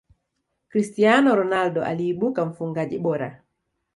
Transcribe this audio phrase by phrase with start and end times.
[0.69, 3.43] cristiano ronaldo aliibuka mfungaji bora